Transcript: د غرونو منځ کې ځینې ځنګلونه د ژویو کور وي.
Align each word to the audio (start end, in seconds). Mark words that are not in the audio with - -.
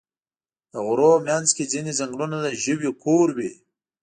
د 0.71 0.73
غرونو 0.87 1.23
منځ 1.27 1.47
کې 1.55 1.69
ځینې 1.73 1.91
ځنګلونه 1.99 2.37
د 2.41 2.47
ژویو 2.63 2.91
کور 3.03 3.27
وي. 3.37 3.51